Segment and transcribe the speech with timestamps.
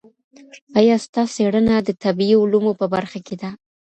[0.77, 3.49] ایا ستا څېړنه د طبعي علومو په برخه کي ده؟